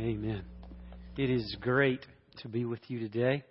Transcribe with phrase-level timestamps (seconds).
[0.00, 0.44] Amen.
[1.18, 2.00] It is great
[2.38, 3.44] to be with you today.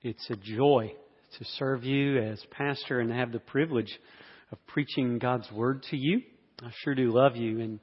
[0.00, 0.94] It's a joy
[1.38, 3.98] to serve you as pastor and have the privilege
[4.50, 6.22] of preaching God's word to you.
[6.62, 7.80] I sure do love you and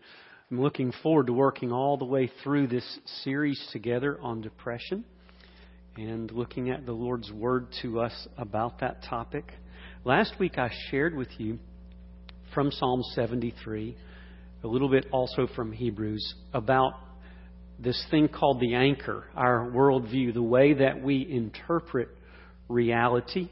[0.50, 5.06] I'm looking forward to working all the way through this series together on depression
[5.96, 9.54] and looking at the Lord's word to us about that topic.
[10.04, 11.60] Last week I shared with you
[12.56, 13.96] from Psalm 73,
[14.64, 16.94] a little bit also from Hebrews, about
[17.80, 22.10] this thing called the anchor, our worldview, the way that we interpret
[22.68, 23.50] reality,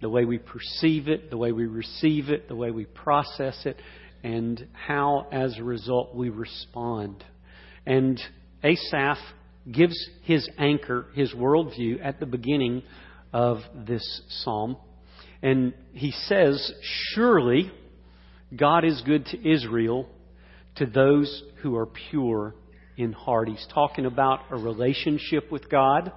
[0.00, 3.76] the way we perceive it, the way we receive it, the way we process it,
[4.22, 7.24] and how, as a result, we respond.
[7.86, 8.20] And
[8.62, 9.18] Asaph
[9.70, 12.82] gives his anchor, his worldview, at the beginning
[13.32, 14.76] of this psalm.
[15.42, 16.72] And he says,
[17.12, 17.70] Surely
[18.54, 20.08] God is good to Israel,
[20.76, 22.54] to those who are pure
[22.96, 23.48] in heart.
[23.48, 26.12] He's talking about a relationship with God.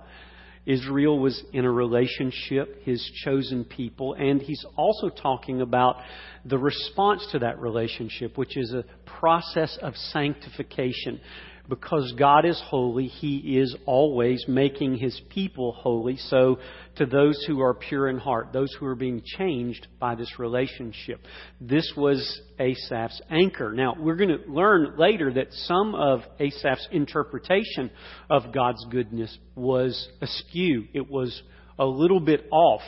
[0.66, 5.96] Israel was in a relationship, his chosen people, and he's also talking about
[6.44, 11.22] the response to that relationship, which is a process of sanctification
[11.70, 16.18] because God is holy, He is always making His people holy.
[16.18, 16.60] So,
[16.96, 21.22] to those who are pure in heart, those who are being changed by this relationship,
[21.60, 23.72] this was Asaph's anchor.
[23.74, 27.92] Now, we're going to learn later that some of Asaph's interpretation
[28.30, 31.42] of God's goodness was askew, it was
[31.80, 32.82] a little bit off.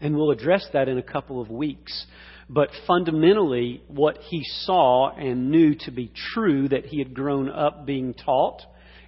[0.00, 2.06] And we'll address that in a couple of weeks.
[2.48, 7.86] But fundamentally, what he saw and knew to be true that he had grown up
[7.86, 8.62] being taught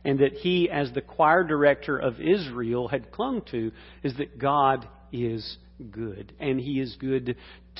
[0.05, 3.70] and that he, as the choir director of Israel, had clung to
[4.03, 5.59] is that God is
[5.91, 6.33] good.
[6.41, 7.36] And he is good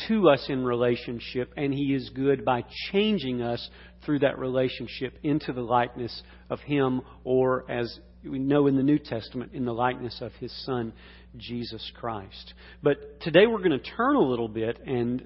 [0.07, 3.69] to us in relationship, and he is good by changing us
[4.05, 8.99] through that relationship into the likeness of him, or as we know in the New
[8.99, 10.93] Testament, in the likeness of his son,
[11.37, 12.55] Jesus Christ.
[12.83, 15.23] But today we're going to turn a little bit and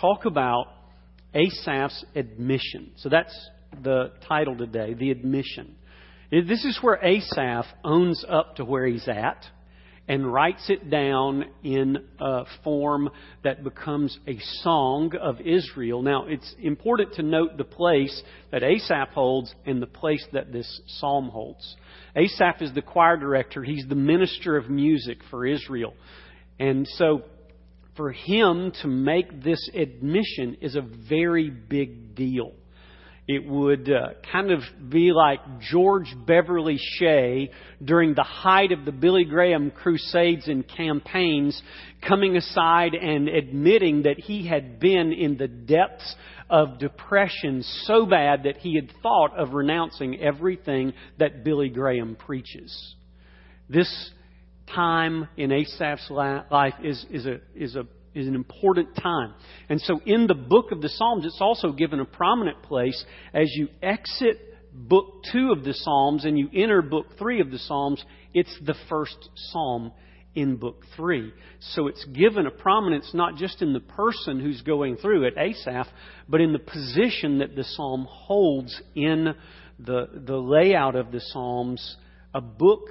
[0.00, 0.66] talk about
[1.34, 2.92] Asaph's admission.
[2.96, 3.34] So that's
[3.82, 5.74] the title today, the admission.
[6.30, 9.44] This is where Asaph owns up to where he's at
[10.06, 13.08] and writes it down in a form
[13.42, 16.02] that becomes a song of Israel.
[16.02, 18.22] Now, it's important to note the place
[18.52, 20.68] that Asaph holds and the place that this
[20.98, 21.76] psalm holds.
[22.14, 25.94] Asaph is the choir director, he's the minister of music for Israel.
[26.58, 27.22] And so
[27.96, 32.52] for him to make this admission is a very big deal.
[33.26, 34.60] It would uh, kind of
[34.90, 37.50] be like George Beverly Shea
[37.82, 41.60] during the height of the Billy Graham crusades and campaigns
[42.06, 46.14] coming aside and admitting that he had been in the depths
[46.50, 52.94] of depression so bad that he had thought of renouncing everything that Billy Graham preaches.
[53.70, 54.10] This
[54.72, 59.34] time in Asaph's life is, is, a, is, a, is an important time.
[59.68, 63.48] And so in the book of the Psalms, it's also given a prominent place as
[63.54, 64.38] you exit
[64.72, 68.74] book two of the Psalms and you enter book three of the Psalms, it's the
[68.88, 69.92] first psalm
[70.34, 71.32] in book three.
[71.74, 75.86] So it's given a prominence not just in the person who's going through it, Asaph,
[76.28, 79.34] but in the position that the psalm holds in
[79.78, 81.96] the, the layout of the Psalms.
[82.34, 82.88] A book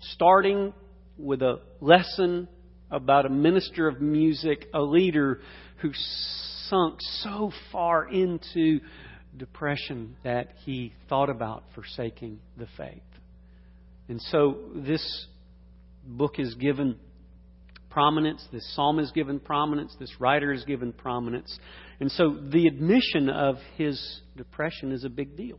[0.00, 0.72] starting
[1.18, 2.48] with a lesson
[2.90, 5.40] about a minister of music, a leader
[5.78, 5.90] who
[6.68, 8.80] sunk so far into
[9.36, 13.02] depression that he thought about forsaking the faith.
[14.08, 15.26] And so this
[16.04, 16.96] book is given
[17.90, 21.58] prominence, this psalm is given prominence, this writer is given prominence.
[22.00, 25.58] And so the admission of his depression is a big deal.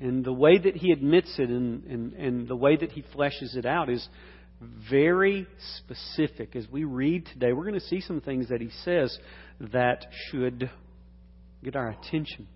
[0.00, 3.54] And the way that he admits it and, and, and the way that he fleshes
[3.54, 4.06] it out is
[4.90, 5.46] very
[5.76, 6.56] specific.
[6.56, 9.16] As we read today, we're going to see some things that he says
[9.72, 10.70] that should
[11.62, 12.46] get our attention.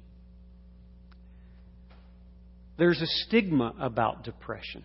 [2.79, 4.85] There's a stigma about depression.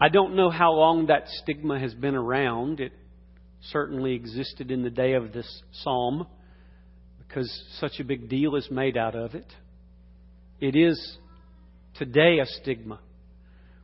[0.00, 2.80] I don't know how long that stigma has been around.
[2.80, 2.92] It
[3.70, 6.26] certainly existed in the day of this psalm
[7.18, 7.50] because
[7.80, 9.46] such a big deal is made out of it.
[10.60, 11.18] It is
[11.96, 12.98] today a stigma.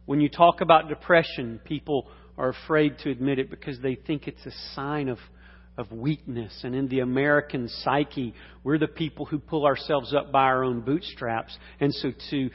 [0.07, 2.09] When you talk about depression, people
[2.39, 5.19] are afraid to admit it because they think it's a sign of,
[5.77, 6.61] of weakness.
[6.65, 8.33] And in the American psyche,
[8.65, 11.55] we're the people who pull ourselves up by our own bootstraps.
[11.79, 12.51] And so to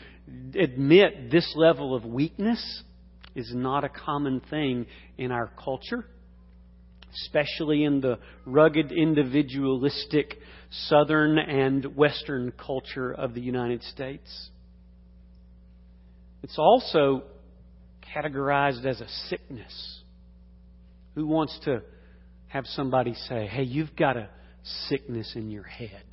[0.60, 2.84] admit this level of weakness
[3.36, 4.88] is not a common thing
[5.20, 6.08] in our culture.
[7.14, 10.36] Especially in the rugged, individualistic
[10.70, 14.50] southern and western culture of the United States.
[16.44, 17.24] It's also
[18.16, 20.02] categorized as a sickness.
[21.16, 21.82] Who wants to
[22.48, 24.30] have somebody say, hey, you've got a
[24.88, 26.04] sickness in your head?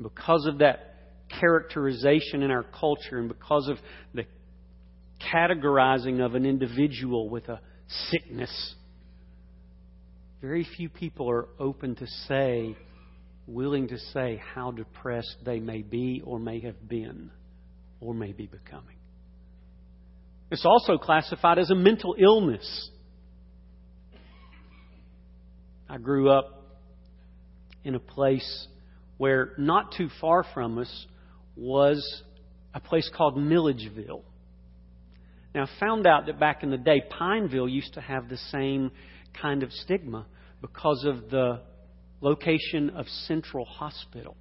[0.00, 0.94] Because of that
[1.40, 3.78] characterization in our culture and because of
[4.14, 4.24] the
[5.32, 7.60] categorizing of an individual with a
[8.10, 8.74] sickness,
[10.40, 12.76] very few people are open to say,
[13.46, 17.30] willing to say how depressed they may be or may have been
[18.00, 18.96] or may be becoming.
[20.50, 22.90] It's also classified as a mental illness.
[25.88, 26.64] I grew up
[27.84, 28.66] in a place
[29.16, 31.06] where not too far from us
[31.56, 32.22] was
[32.74, 34.24] a place called Milledgeville.
[35.54, 38.90] Now, I found out that back in the day, Pineville used to have the same
[39.40, 40.26] kind of stigma
[40.60, 41.60] because of the
[42.20, 44.36] location of Central Hospital.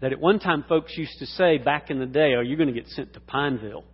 [0.00, 2.72] That at one time folks used to say back in the day, oh, you're going
[2.72, 3.84] to get sent to Pineville.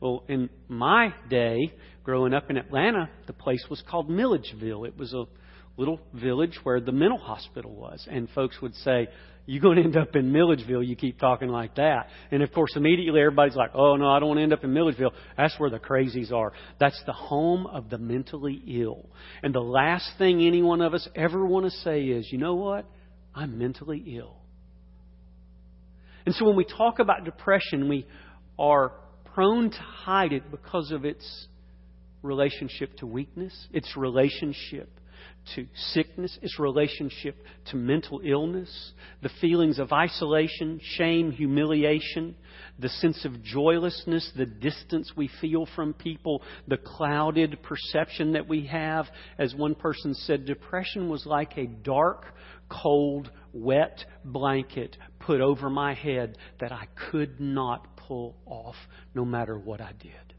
[0.00, 1.72] Well, in my day,
[2.04, 4.84] growing up in Atlanta, the place was called Milledgeville.
[4.84, 5.24] It was a
[5.76, 8.06] little village where the mental hospital was.
[8.10, 9.08] And folks would say,
[9.50, 12.06] you're going to end up in Milledgeville, you keep talking like that.
[12.30, 14.72] And of course, immediately everybody's like, oh no, I don't want to end up in
[14.72, 15.10] Milledgeville.
[15.36, 16.52] That's where the crazies are.
[16.78, 19.06] That's the home of the mentally ill.
[19.42, 22.54] And the last thing any one of us ever want to say is, you know
[22.54, 22.86] what?
[23.34, 24.36] I'm mentally ill.
[26.26, 28.06] And so when we talk about depression, we
[28.56, 28.92] are
[29.34, 31.48] prone to hide it because of its
[32.22, 34.99] relationship to weakness, its relationship
[35.54, 37.36] to sickness, its relationship
[37.70, 38.92] to mental illness,
[39.22, 42.34] the feelings of isolation, shame, humiliation,
[42.78, 48.66] the sense of joylessness, the distance we feel from people, the clouded perception that we
[48.66, 49.06] have.
[49.38, 52.26] As one person said, depression was like a dark,
[52.68, 58.76] cold, wet blanket put over my head that I could not pull off
[59.14, 60.34] no matter what I did.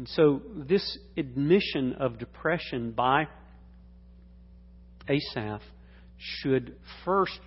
[0.00, 3.28] And so, this admission of depression by
[5.06, 5.60] Asaph
[6.16, 6.74] should
[7.04, 7.38] first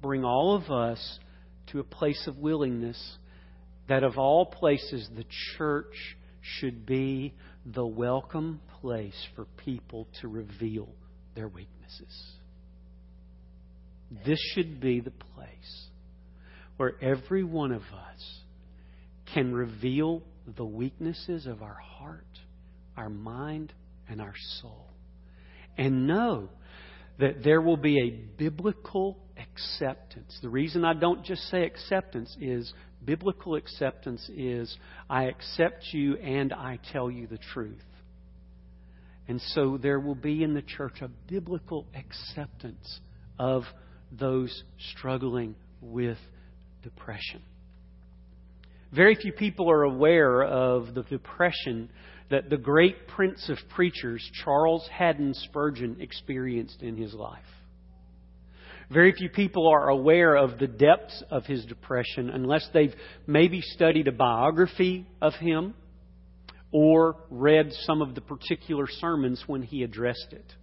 [0.00, 1.18] bring all of us
[1.72, 3.16] to a place of willingness
[3.88, 5.24] that, of all places, the
[5.58, 7.34] church should be
[7.66, 10.90] the welcome place for people to reveal
[11.34, 12.34] their weaknesses.
[14.24, 15.86] This should be the place
[16.76, 18.40] where every one of us
[19.34, 20.22] can reveal
[20.56, 22.38] the weaknesses of our heart,
[22.96, 23.72] our mind,
[24.08, 24.88] and our soul.
[25.76, 26.48] And know
[27.18, 30.38] that there will be a biblical acceptance.
[30.42, 32.72] The reason I don't just say acceptance is
[33.04, 34.74] biblical acceptance is
[35.08, 37.84] I accept you and I tell you the truth.
[39.28, 43.00] And so there will be in the church a biblical acceptance
[43.38, 43.62] of
[44.10, 46.18] those struggling with
[46.82, 47.42] depression.
[48.92, 51.90] Very few people are aware of the depression
[52.30, 57.44] that the great prince of preachers, Charles Haddon Spurgeon, experienced in his life.
[58.90, 62.94] Very few people are aware of the depths of his depression unless they've
[63.26, 65.74] maybe studied a biography of him
[66.72, 70.54] or read some of the particular sermons when he addressed it.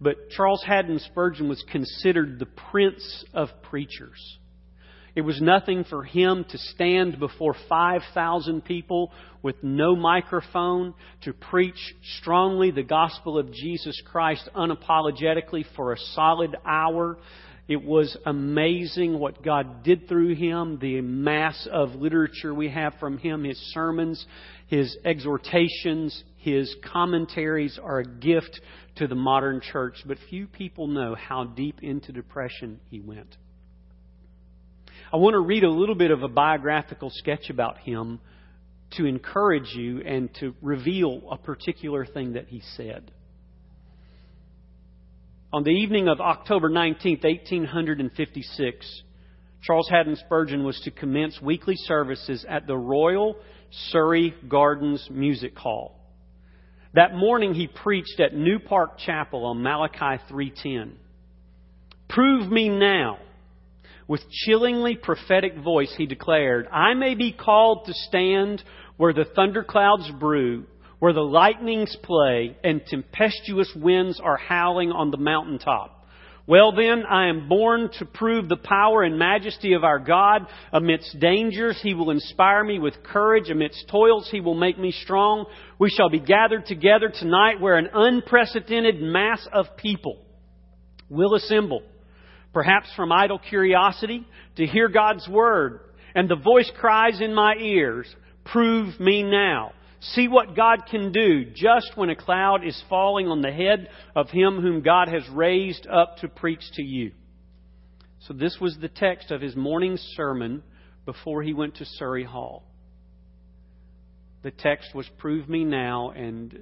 [0.00, 4.38] But Charles Haddon Spurgeon was considered the prince of preachers.
[5.18, 9.10] It was nothing for him to stand before 5,000 people
[9.42, 16.54] with no microphone to preach strongly the gospel of Jesus Christ unapologetically for a solid
[16.64, 17.18] hour.
[17.66, 23.18] It was amazing what God did through him, the mass of literature we have from
[23.18, 24.24] him, his sermons,
[24.68, 28.60] his exhortations, his commentaries are a gift
[28.94, 33.36] to the modern church, but few people know how deep into depression he went.
[35.10, 38.20] I want to read a little bit of a biographical sketch about him
[38.92, 43.10] to encourage you and to reveal a particular thing that he said.
[45.50, 49.02] On the evening of October 19, 1856,
[49.62, 53.36] Charles Haddon Spurgeon was to commence weekly services at the Royal
[53.90, 55.98] Surrey Gardens Music Hall.
[56.92, 60.96] That morning he preached at New Park Chapel on Malachi 3:10.
[62.08, 63.18] Prove me now
[64.08, 68.64] with chillingly prophetic voice, he declared, I may be called to stand
[68.96, 70.64] where the thunderclouds brew,
[70.98, 76.06] where the lightnings play, and tempestuous winds are howling on the mountaintop,
[76.48, 80.46] Well then, I am born to prove the power and majesty of our God.
[80.72, 83.50] Amidst dangers, He will inspire me with courage.
[83.50, 85.44] Amidst toils, He will make me strong.
[85.78, 90.24] We shall be gathered together tonight where an unprecedented mass of people
[91.10, 91.82] will assemble.
[92.52, 94.26] Perhaps from idle curiosity
[94.56, 95.80] to hear God's Word.
[96.14, 98.06] And the voice cries in my ears,
[98.44, 99.72] prove me now.
[100.00, 104.30] See what God can do just when a cloud is falling on the head of
[104.30, 107.12] him whom God has raised up to preach to you.
[108.20, 110.62] So, this was the text of his morning sermon
[111.04, 112.64] before he went to Surrey Hall.
[114.42, 116.56] The text was Prove Me Now, and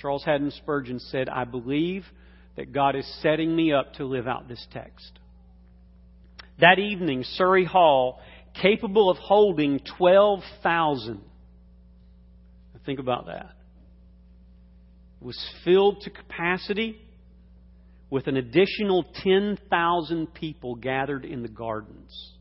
[0.00, 2.04] Charles Haddon Spurgeon said, I believe
[2.58, 5.12] that God is setting me up to live out this text.
[6.60, 8.18] That evening, Surrey Hall,
[8.60, 11.22] capable of holding 12,000,
[12.84, 13.54] Think about that.
[15.20, 16.98] Was filled to capacity
[18.08, 22.32] with an additional 10,000 people gathered in the gardens.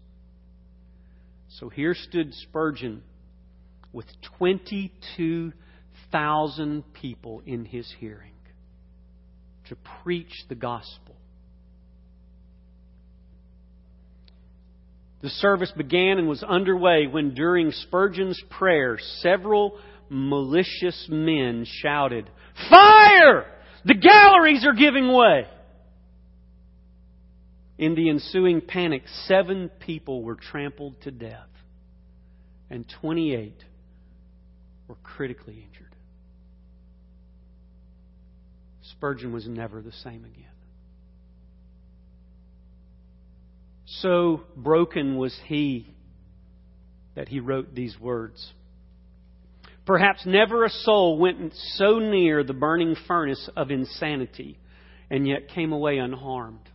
[1.49, 3.03] So here stood Spurgeon
[3.91, 4.05] with
[4.37, 8.31] 22,000 people in his hearing
[9.69, 11.15] to preach the gospel.
[15.21, 22.29] The service began and was underway when, during Spurgeon's prayer, several malicious men shouted,
[22.69, 23.45] Fire!
[23.83, 25.47] The galleries are giving way!
[27.77, 31.49] In the ensuing panic, seven people were trampled to death,
[32.69, 33.53] and 28
[34.87, 35.86] were critically injured.
[38.97, 40.45] Spurgeon was never the same again.
[43.85, 45.87] So broken was he
[47.15, 48.53] that he wrote these words.
[49.85, 54.57] Perhaps never a soul went so near the burning furnace of insanity
[55.09, 56.67] and yet came away unharmed.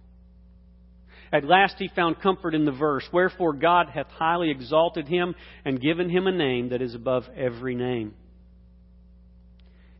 [1.32, 5.80] At last he found comfort in the verse, Wherefore God hath highly exalted him and
[5.80, 8.14] given him a name that is above every name.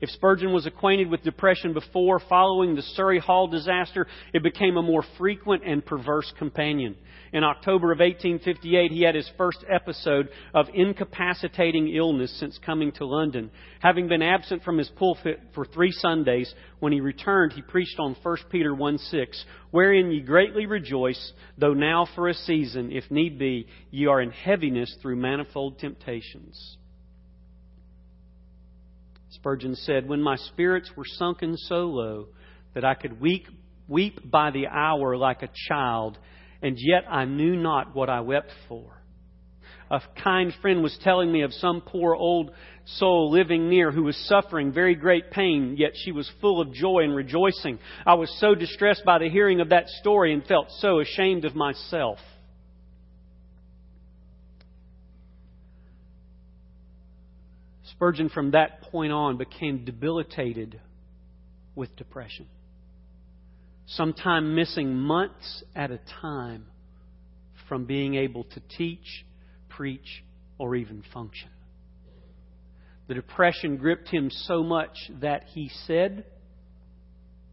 [0.02, 4.82] If Spurgeon was acquainted with depression before, following the Surrey Hall disaster, it became a
[4.82, 6.96] more frequent and perverse companion.
[7.32, 13.06] In October of 1858, he had his first episode of incapacitating illness since coming to
[13.06, 13.48] London.
[13.78, 18.16] Having been absent from his pulpit for three Sundays, when he returned, he preached on
[18.24, 23.38] 1 Peter 1 6, wherein ye greatly rejoice, though now for a season, if need
[23.38, 26.76] be, ye are in heaviness through manifold temptations.
[29.42, 32.28] Spurgeon said, When my spirits were sunken so low
[32.74, 33.48] that I could weep,
[33.88, 36.16] weep by the hour like a child,
[36.62, 39.02] and yet I knew not what I wept for.
[39.90, 42.52] A kind friend was telling me of some poor old
[42.84, 47.00] soul living near who was suffering very great pain, yet she was full of joy
[47.02, 47.80] and rejoicing.
[48.06, 51.56] I was so distressed by the hearing of that story and felt so ashamed of
[51.56, 52.20] myself.
[58.02, 60.80] Spurgeon, from that point on, became debilitated
[61.76, 62.48] with depression.
[63.86, 66.66] Sometime missing months at a time
[67.68, 69.24] from being able to teach,
[69.68, 70.24] preach,
[70.58, 71.48] or even function.
[73.06, 76.24] The depression gripped him so much that he said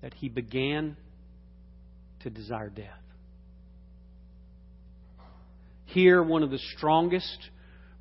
[0.01, 0.97] that he began
[2.21, 2.87] to desire death.
[5.85, 7.37] Here, one of the strongest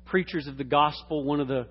[0.07, 1.67] preachers of the gospel, one of the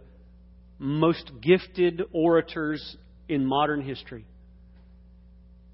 [0.79, 2.97] most gifted orators
[3.29, 4.25] in modern history,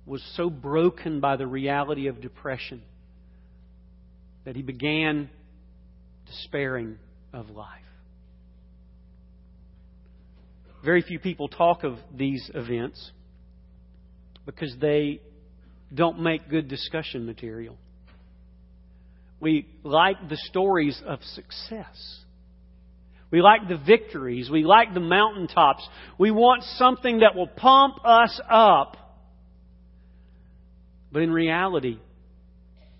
[0.06, 2.82] was so broken by the reality of depression
[4.44, 5.30] that he began
[6.26, 6.98] despairing
[7.32, 7.68] of life.
[10.84, 13.10] Very few people talk of these events
[14.44, 15.20] because they
[15.94, 17.78] don't make good discussion material.
[19.40, 22.23] We like the stories of success.
[23.34, 24.48] We like the victories.
[24.48, 25.84] We like the mountaintops.
[26.18, 28.96] We want something that will pump us up.
[31.10, 31.98] But in reality,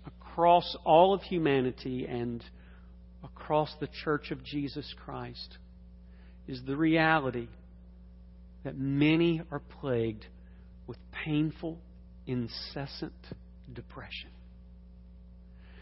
[0.05, 2.43] across all of humanity and
[3.23, 5.57] across the church of Jesus Christ
[6.49, 7.47] is the reality
[8.65, 10.25] that many are plagued
[10.85, 11.79] with painful,
[12.27, 13.13] incessant
[13.71, 14.31] depression.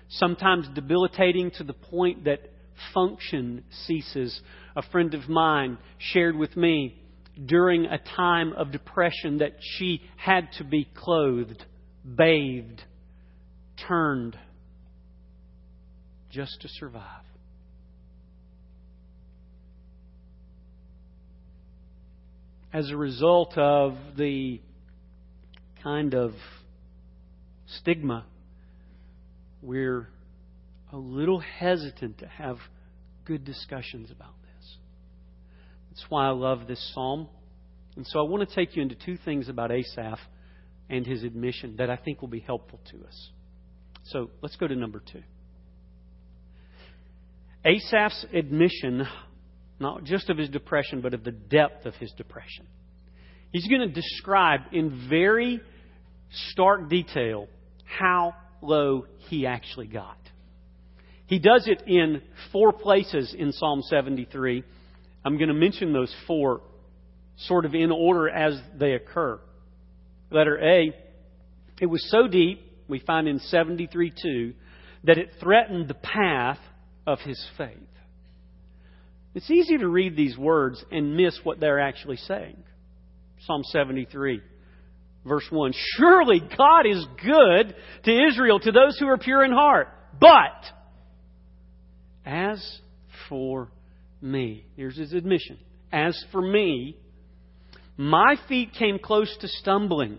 [0.09, 2.52] Sometimes debilitating to the point that
[2.93, 4.39] function ceases.
[4.75, 6.95] A friend of mine shared with me
[7.45, 11.65] during a time of depression that she had to be clothed,
[12.15, 12.81] bathed,
[13.87, 14.37] turned
[16.31, 17.03] just to survive.
[22.71, 24.59] As a result of the
[25.83, 26.31] kind of
[27.67, 28.25] stigma,
[29.61, 30.09] we're
[30.93, 32.57] a little hesitant to have
[33.25, 34.77] good discussions about this.
[35.89, 37.27] That's why I love this psalm.
[37.95, 40.19] And so I want to take you into two things about Asaph
[40.89, 43.29] and his admission that I think will be helpful to us.
[44.05, 45.23] So let's go to number two.
[47.65, 49.07] Asaph's admission,
[49.79, 52.67] not just of his depression, but of the depth of his depression.
[53.51, 55.61] He's going to describe in very
[56.49, 57.47] stark detail
[57.85, 60.17] how low he actually got.
[61.33, 62.21] He does it in
[62.51, 64.63] four places in Psalm 73.
[65.25, 66.61] I'm going to mention those four
[67.37, 69.39] sort of in order as they occur.
[70.29, 70.93] Letter A,
[71.81, 74.53] it was so deep, we find in 73:2,
[75.05, 76.59] that it threatened the path
[77.07, 77.79] of his faith.
[79.33, 82.57] It's easy to read these words and miss what they're actually saying.
[83.47, 84.39] Psalm 73,
[85.25, 85.73] verse 1.
[85.97, 89.87] Surely God is good to Israel, to those who are pure in heart.
[90.19, 90.63] But,
[92.25, 92.79] as
[93.29, 93.69] for
[94.21, 95.57] me, here's his admission.
[95.91, 96.97] As for me,
[97.97, 100.17] my feet came close to stumbling.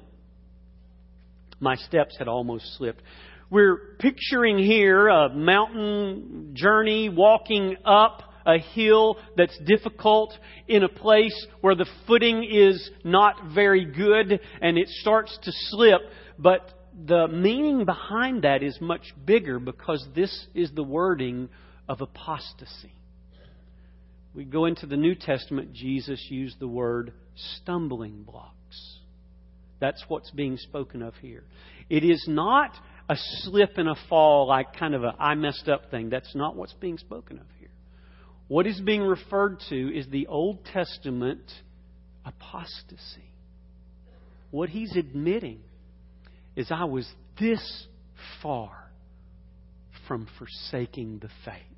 [1.61, 3.03] My steps had almost slipped.
[3.51, 10.35] We're picturing here a mountain journey walking up a hill that's difficult
[10.69, 16.01] in a place where the footing is not very good and it starts to slip.
[16.39, 16.71] But
[17.07, 21.49] the meaning behind that is much bigger because this is the wording
[21.89, 22.93] of apostasy.
[24.35, 28.99] We go into the New Testament, Jesus used the word stumbling blocks.
[29.81, 31.45] That's what's being spoken of here.
[31.89, 32.71] It is not
[33.09, 36.09] a slip and a fall, like kind of a I messed up thing.
[36.09, 37.69] That's not what's being spoken of here.
[38.49, 41.51] What is being referred to is the Old Testament
[42.25, 43.31] apostasy.
[44.51, 45.61] What he's admitting
[46.57, 47.87] is I was this
[48.43, 48.91] far
[50.07, 51.74] from forsaking the faith,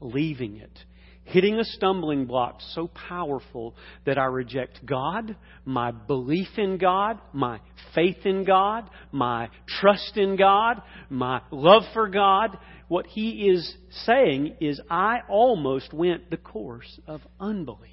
[0.00, 0.84] leaving it
[1.30, 7.60] hitting a stumbling block so powerful that I reject God, my belief in God, my
[7.94, 9.48] faith in God, my
[9.80, 12.58] trust in God, my love for God.
[12.88, 17.90] What he is saying is, I almost went the course of unbelief.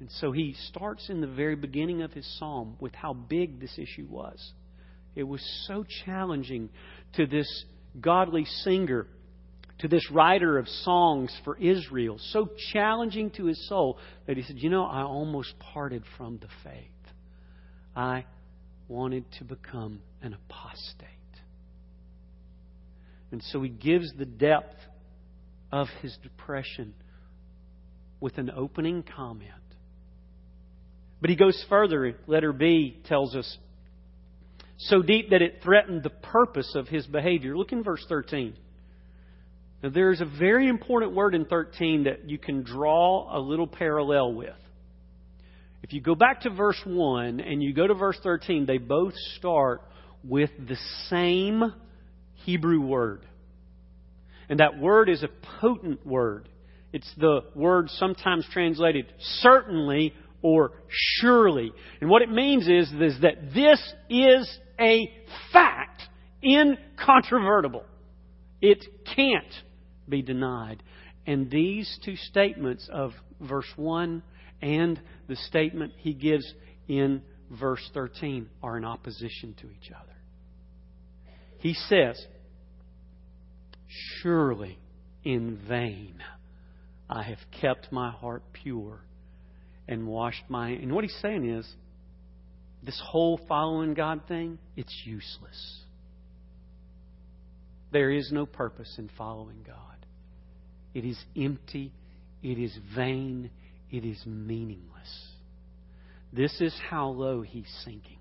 [0.00, 3.76] And so he starts in the very beginning of his psalm with how big this
[3.78, 4.52] issue was.
[5.14, 6.70] It was so challenging
[7.14, 7.64] to this
[8.00, 9.08] godly singer
[9.80, 14.56] to this writer of songs for Israel, so challenging to his soul that he said,
[14.58, 16.90] You know, I almost parted from the faith.
[17.94, 18.24] I
[18.88, 21.06] wanted to become an apostate.
[23.30, 24.76] And so he gives the depth
[25.70, 26.94] of his depression
[28.20, 29.52] with an opening comment.
[31.20, 32.14] But he goes further.
[32.26, 33.58] Letter B tells us
[34.78, 37.56] so deep that it threatened the purpose of his behavior.
[37.56, 38.54] Look in verse 13.
[39.82, 44.34] Now, there's a very important word in 13 that you can draw a little parallel
[44.34, 44.56] with.
[45.82, 49.14] If you go back to verse 1 and you go to verse 13, they both
[49.36, 49.82] start
[50.24, 50.76] with the
[51.08, 51.72] same
[52.44, 53.24] Hebrew word.
[54.48, 55.28] And that word is a
[55.60, 56.48] potent word.
[56.92, 59.06] It's the word sometimes translated
[59.42, 61.72] certainly or surely.
[62.00, 65.12] And what it means is, is that this is a
[65.52, 66.02] fact,
[66.42, 67.84] incontrovertible.
[68.60, 69.54] It can't
[70.08, 70.82] be denied.
[71.26, 74.22] And these two statements of verse 1
[74.62, 76.52] and the statement he gives
[76.88, 80.12] in verse 13 are in opposition to each other.
[81.58, 82.20] He says,
[84.22, 84.78] Surely
[85.24, 86.22] in vain
[87.08, 89.00] I have kept my heart pure
[89.86, 90.70] and washed my.
[90.70, 91.66] And what he's saying is,
[92.82, 95.80] this whole following God thing, it's useless.
[97.90, 99.87] There is no purpose in following God.
[100.98, 101.92] It is empty.
[102.42, 103.50] It is vain.
[103.88, 105.28] It is meaningless.
[106.32, 108.18] This is how low he's sinking.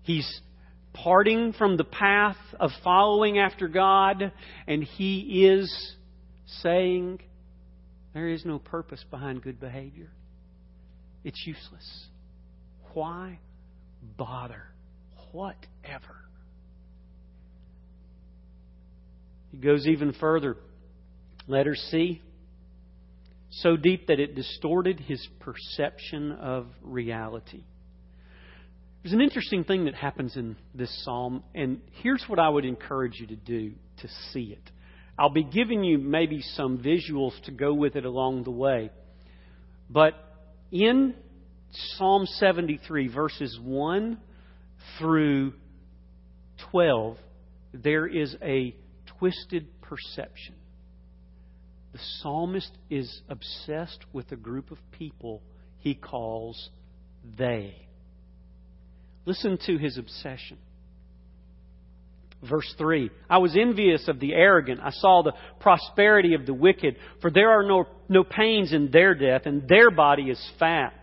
[0.00, 0.40] He's
[0.94, 4.32] parting from the path of following after God,
[4.66, 5.94] and he is
[6.62, 7.20] saying,
[8.14, 10.08] There is no purpose behind good behavior.
[11.24, 12.06] It's useless.
[12.94, 13.38] Why
[14.16, 14.62] bother?
[15.32, 16.27] Whatever.
[19.50, 20.56] He goes even further.
[21.46, 22.22] Letter C.
[23.50, 27.64] So deep that it distorted his perception of reality.
[29.02, 33.20] There's an interesting thing that happens in this psalm, and here's what I would encourage
[33.20, 34.70] you to do to see it.
[35.18, 38.90] I'll be giving you maybe some visuals to go with it along the way.
[39.88, 40.14] But
[40.70, 41.14] in
[41.96, 44.18] Psalm 73, verses 1
[44.98, 45.54] through
[46.70, 47.16] 12,
[47.72, 48.74] there is a
[49.18, 50.54] twisted perception.
[51.92, 55.42] The psalmist is obsessed with a group of people
[55.78, 56.70] he calls
[57.36, 57.74] they.
[59.24, 60.58] Listen to his obsession.
[62.48, 64.80] Verse 3 I was envious of the arrogant.
[64.82, 69.14] I saw the prosperity of the wicked, for there are no, no pains in their
[69.14, 70.94] death, and their body is fat.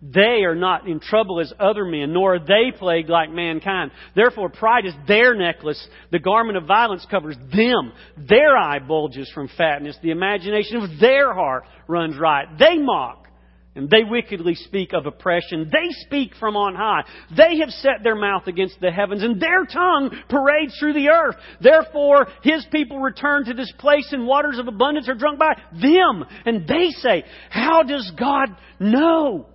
[0.00, 3.90] They are not in trouble as other men, nor are they plagued like mankind.
[4.14, 5.84] Therefore, pride is their necklace.
[6.12, 7.92] The garment of violence covers them.
[8.16, 9.98] Their eye bulges from fatness.
[10.00, 12.46] The imagination of their heart runs right.
[12.58, 13.26] They mock.
[13.74, 15.70] And they wickedly speak of oppression.
[15.72, 17.04] They speak from on high.
[17.36, 21.36] They have set their mouth against the heavens, and their tongue parades through the earth.
[21.60, 26.24] Therefore, his people return to this place, and waters of abundance are drunk by them.
[26.44, 28.48] And they say, How does God
[28.80, 29.46] know?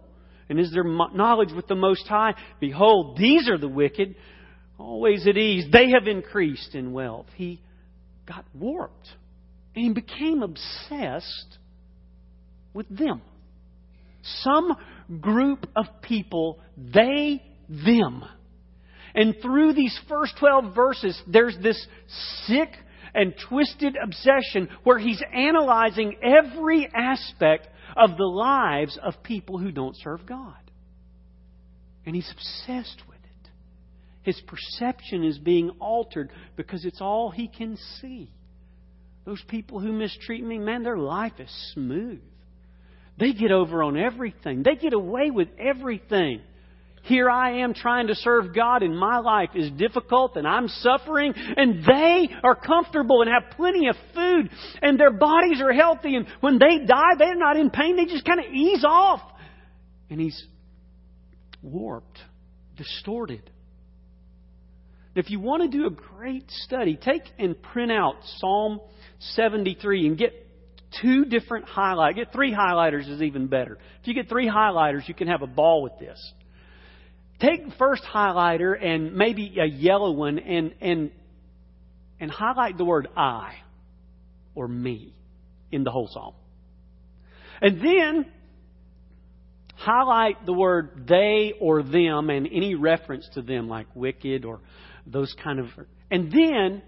[0.50, 2.34] And is there knowledge with the Most High?
[2.60, 4.16] Behold, these are the wicked,
[4.78, 5.66] always at ease.
[5.72, 7.28] They have increased in wealth.
[7.36, 7.62] He
[8.28, 9.10] got warped.
[9.76, 11.58] And he became obsessed
[12.74, 13.22] with them.
[14.42, 14.76] Some
[15.20, 18.24] group of people, they, them.
[19.16, 21.88] And through these first 12 verses, there's this
[22.46, 22.70] sick
[23.14, 29.96] and twisted obsession where he's analyzing every aspect of the lives of people who don't
[29.98, 30.56] serve God.
[32.06, 33.50] And he's obsessed with it.
[34.24, 38.32] His perception is being altered because it's all he can see.
[39.26, 42.22] Those people who mistreat me, man, their life is smooth.
[43.20, 44.64] They get over on everything.
[44.64, 46.42] They get away with everything.
[47.04, 51.34] Here I am trying to serve God and my life is difficult and I'm suffering
[51.36, 54.50] and they are comfortable and have plenty of food
[54.82, 57.98] and their bodies are healthy and when they die they're not in pain.
[57.98, 59.20] They just kind of ease off.
[60.10, 60.46] And he's
[61.62, 62.20] warped,
[62.78, 63.50] distorted.
[65.14, 68.80] If you want to do a great study, take and print out Psalm
[69.36, 70.32] 73 and get
[71.02, 72.16] two different highlighters.
[72.16, 73.78] Get three highlighters is even better.
[74.02, 76.34] If you get three highlighters, you can have a ball with this
[77.44, 81.12] take the first highlighter and maybe a yellow one and, and,
[82.20, 83.56] and highlight the word I
[84.56, 85.14] or me
[85.72, 86.34] in the whole psalm.
[87.62, 88.26] And then
[89.76, 94.62] highlight the word they or them and any reference to them like wicked or
[95.06, 95.68] those kind of.
[96.10, 96.82] And then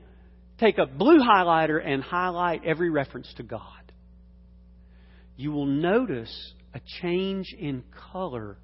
[0.60, 3.62] take a blue highlighter and highlight every reference to God.
[5.36, 8.58] You will notice a change in color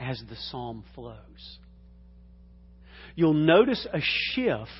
[0.00, 1.58] as the psalm flows.
[3.14, 4.70] You'll notice a shift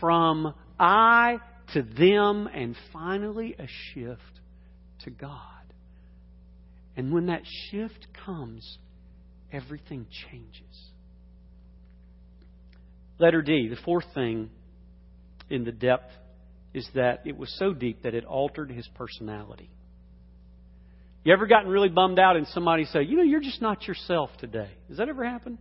[0.00, 1.40] from I
[1.74, 4.22] to them and finally a shift
[5.04, 5.40] to God.
[6.96, 8.78] And when that shift comes,
[9.52, 10.62] everything changes.
[13.18, 14.50] Letter D, the fourth thing
[15.50, 16.12] in the depth
[16.74, 19.70] is that it was so deep that it altered his personality.
[21.24, 24.30] You ever gotten really bummed out and somebody say, you know, you're just not yourself
[24.38, 24.70] today?
[24.88, 25.58] Has that ever happened?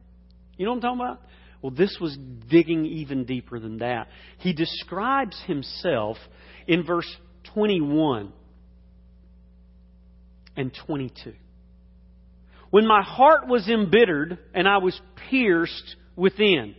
[0.58, 1.22] You know what I'm talking about?
[1.62, 2.18] Well, this was
[2.50, 4.08] digging even deeper than that.
[4.40, 6.18] He describes himself
[6.68, 7.10] in verse
[7.54, 8.32] 21
[10.56, 11.34] and 22.
[12.70, 16.76] When my heart was embittered and I was pierced within.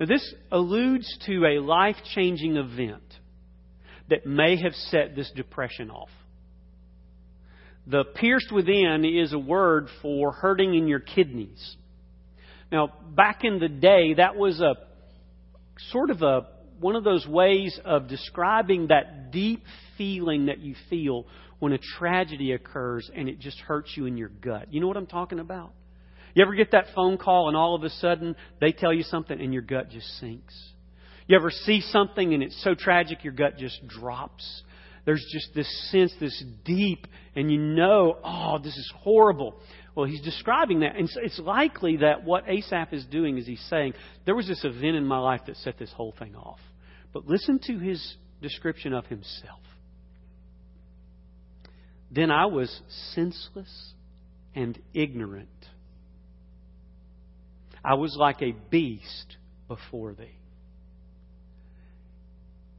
[0.00, 3.02] Now, this alludes to a life changing event
[4.08, 6.10] that may have set this depression off.
[7.86, 11.76] The pierced within is a word for hurting in your kidneys.
[12.72, 14.74] Now, back in the day, that was a
[15.90, 16.48] sort of a
[16.80, 19.62] one of those ways of describing that deep
[19.96, 21.26] feeling that you feel
[21.58, 24.72] when a tragedy occurs and it just hurts you in your gut.
[24.72, 25.72] You know what I'm talking about?
[26.34, 29.40] You ever get that phone call and all of a sudden they tell you something
[29.40, 30.54] and your gut just sinks?
[31.26, 34.62] You ever see something and it's so tragic your gut just drops?
[35.06, 39.54] There's just this sense, this deep, and you know, oh, this is horrible.
[39.94, 40.96] Well, he's describing that.
[40.96, 43.94] And it's likely that what Asaph is doing is he's saying,
[44.26, 46.58] there was this event in my life that set this whole thing off.
[47.12, 49.60] But listen to his description of himself.
[52.10, 52.80] Then I was
[53.14, 53.92] senseless
[54.54, 55.48] and ignorant.
[57.84, 59.36] I was like a beast
[59.68, 60.36] before thee.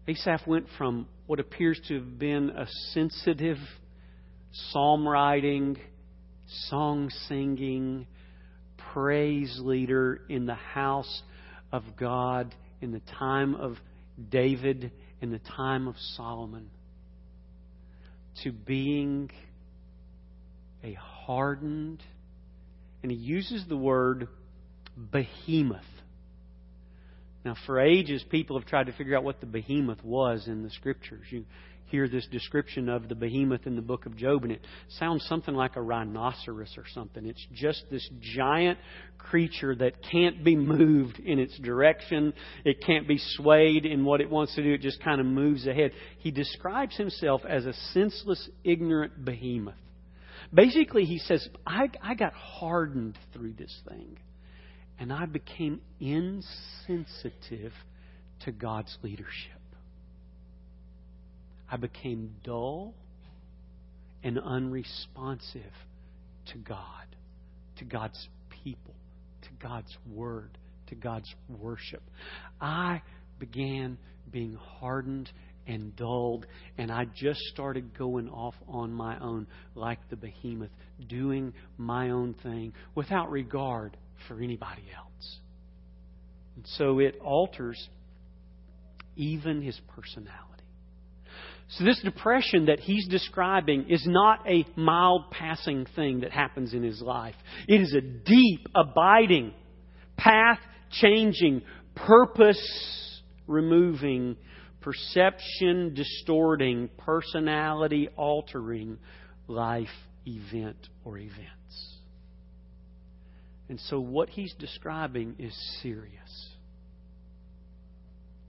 [0.09, 3.57] Asaph went from what appears to have been a sensitive
[4.71, 5.77] psalm writing,
[6.69, 8.07] song singing,
[8.93, 11.21] praise leader in the house
[11.71, 13.75] of God in the time of
[14.29, 16.69] David, in the time of Solomon,
[18.43, 19.29] to being
[20.81, 22.01] a hardened,
[23.03, 24.29] and he uses the word
[24.95, 25.81] behemoth.
[27.47, 30.69] Now, for ages, people have tried to figure out what the behemoth was in the
[30.69, 31.25] scriptures.
[31.29, 31.45] You
[31.85, 34.59] hear this description of the behemoth in the book of Job, and it
[34.99, 37.25] sounds something like a rhinoceros or something.
[37.25, 38.77] It's just this giant
[39.17, 42.33] creature that can't be moved in its direction.
[42.65, 44.73] It can't be swayed in what it wants to do.
[44.73, 45.91] It just kind of moves ahead.
[46.17, 49.75] He describes himself as a senseless, ignorant behemoth.
[50.53, 54.17] Basically, he says, I, I got hardened through this thing
[54.99, 57.73] and I became insensitive
[58.41, 59.61] to God's leadership.
[61.69, 62.93] I became dull
[64.23, 65.73] and unresponsive
[66.51, 67.05] to God,
[67.77, 68.27] to God's
[68.63, 68.95] people,
[69.43, 70.57] to God's Word,
[70.87, 72.01] to God's worship.
[72.59, 73.01] I
[73.39, 73.97] began
[74.31, 75.29] being hardened
[75.67, 76.45] and dulled,
[76.77, 80.71] and I just started going off on my own like the behemoth,
[81.07, 85.37] doing my own thing without regard for anybody else.
[86.55, 87.87] And so it alters
[89.15, 90.43] even his personality.
[91.69, 96.81] So, this depression that he's describing is not a mild passing thing that happens in
[96.81, 97.35] his life.
[97.67, 99.53] It is a deep, abiding,
[100.15, 100.59] path
[101.01, 103.11] changing, purpose
[103.47, 104.37] removing,
[104.79, 108.97] perception distorting, personality altering
[109.47, 109.87] life
[110.25, 111.56] event or event.
[113.69, 116.49] And so what he's describing is serious.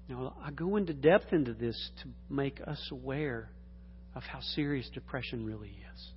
[0.09, 3.50] Now, I go into depth into this to make us aware
[4.14, 6.11] of how serious depression really is.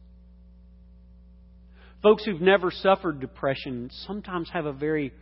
[2.02, 5.14] Folks who've never suffered depression sometimes have a very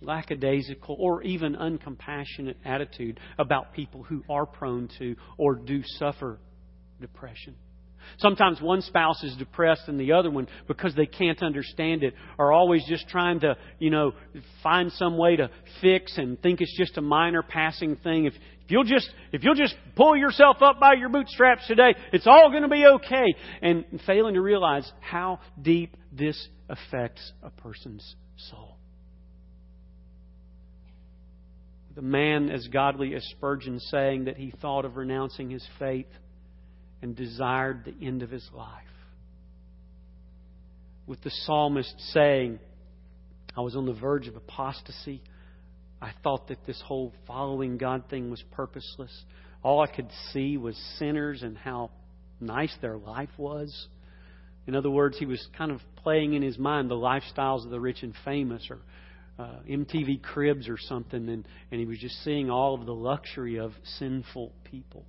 [0.00, 6.38] lackadaisical or even uncompassionate attitude about people who are prone to or do suffer
[7.00, 7.54] depression.
[8.18, 12.52] Sometimes one spouse is depressed and the other one, because they can't understand it, are
[12.52, 14.12] always just trying to, you know,
[14.62, 18.26] find some way to fix and think it's just a minor passing thing.
[18.26, 18.34] If,
[18.64, 22.50] if you'll just, if you'll just pull yourself up by your bootstraps today, it's all
[22.50, 23.34] going to be okay.
[23.60, 28.76] And failing to realize how deep this affects a person's soul.
[31.94, 36.06] The man as godly as Spurgeon saying that he thought of renouncing his faith
[37.02, 38.68] and desired the end of his life.
[41.06, 42.60] With the psalmist saying,
[43.56, 45.20] I was on the verge of apostasy.
[46.00, 49.12] I thought that this whole following God thing was purposeless.
[49.62, 51.90] All I could see was sinners and how
[52.40, 53.88] nice their life was.
[54.66, 57.80] In other words, he was kind of playing in his mind the lifestyles of the
[57.80, 58.78] rich and famous or
[59.38, 63.58] uh, MTV Cribs or something, and, and he was just seeing all of the luxury
[63.58, 65.04] of sinful people.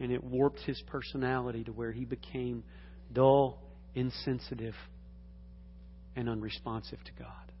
[0.00, 2.64] And it warped his personality to where he became
[3.12, 3.62] dull,
[3.94, 4.74] insensitive,
[6.16, 7.52] and unresponsive to God.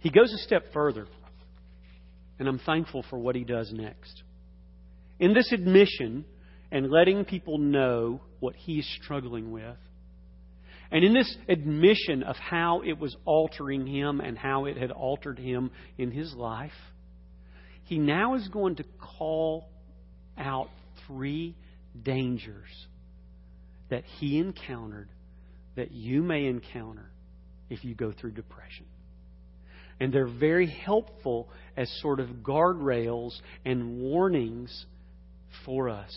[0.00, 1.06] He goes a step further,
[2.38, 4.22] and I'm thankful for what he does next.
[5.18, 6.24] In this admission
[6.70, 9.76] and letting people know what he's struggling with,
[10.90, 15.38] and in this admission of how it was altering him and how it had altered
[15.38, 16.72] him in his life,
[17.84, 18.84] he now is going to
[19.18, 19.68] call
[21.08, 21.56] three
[22.00, 22.68] dangers
[23.90, 25.08] that he encountered
[25.74, 27.10] that you may encounter
[27.70, 28.86] if you go through depression.
[30.00, 33.32] And they're very helpful as sort of guardrails
[33.64, 34.86] and warnings
[35.64, 36.12] for us.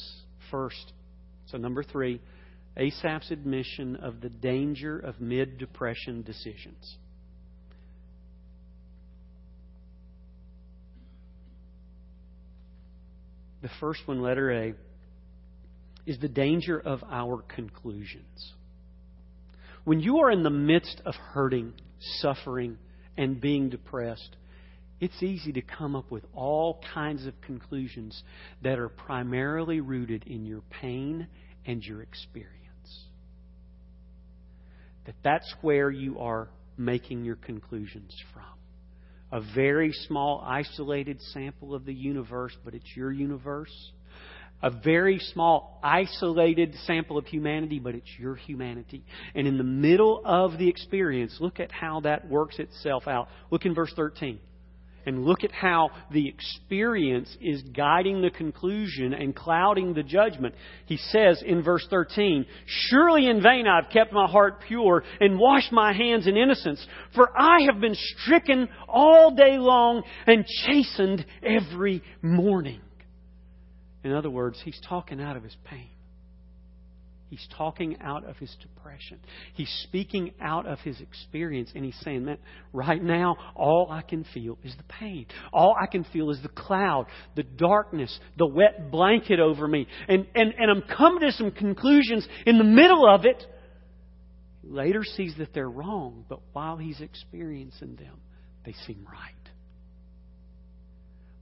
[0.51, 0.93] First,
[1.47, 2.21] so number three,
[2.77, 6.97] Asaph's admission of the danger of mid depression decisions.
[13.61, 14.73] The first one, letter A,
[16.05, 18.53] is the danger of our conclusions.
[19.83, 21.73] When you are in the midst of hurting,
[22.19, 22.77] suffering,
[23.17, 24.35] and being depressed,
[24.99, 28.23] it's easy to come up with all kinds of conclusions
[28.63, 31.27] that are primarily rooted in your pain
[31.65, 32.57] and your experience.
[35.05, 38.50] That that's where you are making your conclusions from
[39.31, 43.91] a very small, isolated sample of the universe, but it's your universe.
[44.63, 49.03] A very small, isolated sample of humanity, but it's your humanity.
[49.33, 53.27] And in the middle of the experience, look at how that works itself out.
[53.49, 54.39] Look in verse 13
[55.05, 60.55] and look at how the experience is guiding the conclusion and clouding the judgment.
[60.85, 65.71] He says in verse 13, Surely in vain I've kept my heart pure and washed
[65.71, 66.85] my hands in innocence,
[67.15, 72.81] for I have been stricken all day long and chastened every morning.
[74.03, 75.89] In other words, he's talking out of his pain.
[77.31, 79.17] He's talking out of his depression.
[79.53, 82.39] He's speaking out of his experience, and he's saying, that
[82.73, 85.27] right now, all I can feel is the pain.
[85.53, 87.05] All I can feel is the cloud,
[87.37, 89.87] the darkness, the wet blanket over me.
[90.09, 93.41] And, and, and I'm coming to some conclusions in the middle of it.
[94.61, 98.19] He later sees that they're wrong, but while he's experiencing them,
[98.65, 99.31] they seem right.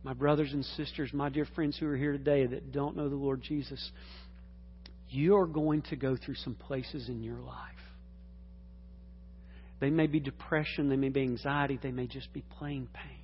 [0.04, 3.16] My brothers and sisters, my dear friends who are here today that don't know the
[3.16, 3.92] Lord Jesus,
[5.10, 7.56] you are going to go through some places in your life.
[9.80, 13.20] They may be depression, they may be anxiety, they may just be plain pain.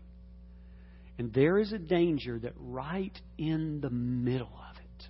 [1.17, 5.07] And there is a danger that right in the middle of it,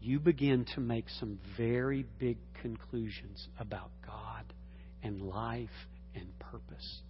[0.00, 4.44] you begin to make some very big conclusions about God
[5.02, 5.68] and life
[6.14, 7.00] and purpose.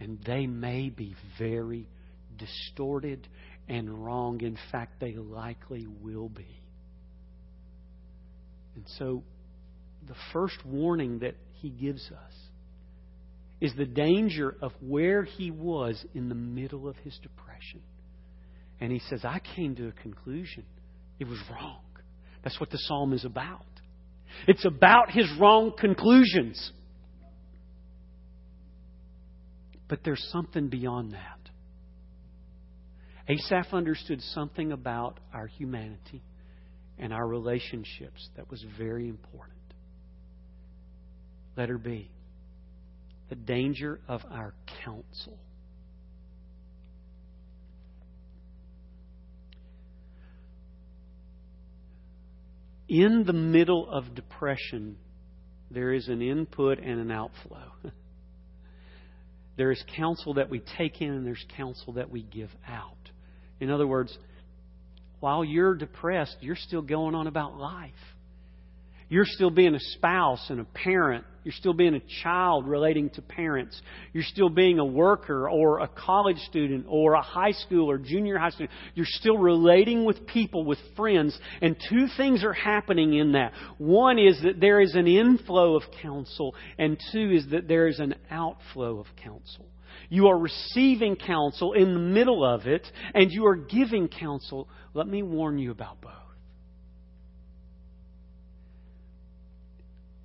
[0.00, 1.88] And they may be very
[2.36, 3.26] distorted
[3.68, 4.40] and wrong.
[4.40, 6.46] In fact, they likely will be.
[8.78, 9.24] And so,
[10.06, 12.32] the first warning that he gives us
[13.60, 17.82] is the danger of where he was in the middle of his depression.
[18.80, 20.62] And he says, I came to a conclusion.
[21.18, 21.80] It was wrong.
[22.44, 23.66] That's what the psalm is about.
[24.46, 26.70] It's about his wrong conclusions.
[29.88, 31.40] But there's something beyond that.
[33.28, 36.22] Asaph understood something about our humanity
[36.98, 39.54] and our relationships that was very important.
[41.56, 42.10] Letter B
[43.28, 45.38] the danger of our counsel.
[52.88, 54.96] In the middle of depression,
[55.70, 57.70] there is an input and an outflow.
[59.58, 62.96] there is counsel that we take in, and there's counsel that we give out.
[63.60, 64.16] In other words,
[65.20, 67.92] while you're depressed, you're still going on about life.
[69.10, 71.24] You're still being a spouse and a parent.
[71.42, 73.80] You're still being a child relating to parents.
[74.12, 78.36] You're still being a worker or a college student or a high school or junior
[78.36, 78.70] high student.
[78.94, 81.38] You're still relating with people, with friends.
[81.62, 83.52] And two things are happening in that.
[83.78, 87.98] One is that there is an inflow of counsel, and two is that there is
[87.98, 89.64] an outflow of counsel.
[90.08, 94.68] You are receiving counsel in the middle of it, and you are giving counsel.
[94.94, 96.12] Let me warn you about both.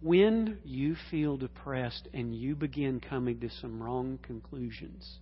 [0.01, 5.19] When you feel depressed and you begin coming to some wrong conclusions,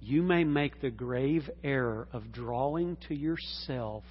[0.00, 4.04] you may make the grave error of drawing to yourself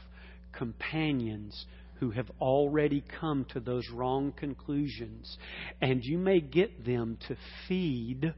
[0.51, 1.65] companions
[1.99, 5.37] who have already come to those wrong conclusions,
[5.81, 8.33] and you may get them to feed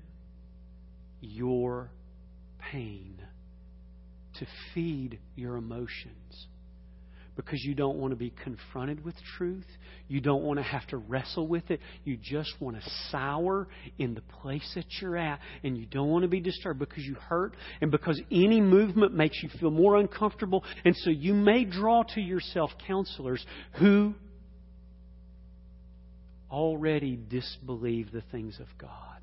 [1.21, 1.91] your
[2.71, 3.15] pain,
[4.39, 6.47] to feed your emotions.
[7.35, 9.65] Because you don't want to be confronted with truth.
[10.09, 11.79] You don't want to have to wrestle with it.
[12.03, 15.39] You just want to sour in the place that you're at.
[15.63, 19.41] And you don't want to be disturbed because you hurt and because any movement makes
[19.41, 20.65] you feel more uncomfortable.
[20.83, 23.45] And so you may draw to yourself counselors
[23.79, 24.15] who
[26.51, 29.18] already disbelieve the things of God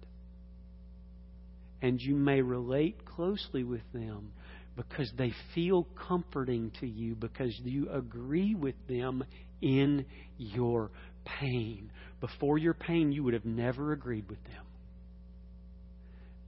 [1.87, 4.33] and you may relate closely with them
[4.75, 9.23] because they feel comforting to you because you agree with them
[9.63, 10.05] in
[10.37, 10.91] your
[11.25, 11.93] pain.
[12.21, 14.65] Before your pain, you would have never agreed with them.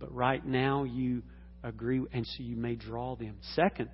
[0.00, 1.22] But right now, you
[1.62, 3.36] agree, and so you may draw them.
[3.54, 3.90] Second,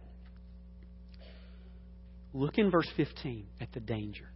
[2.32, 4.30] look in verse 15 at the danger.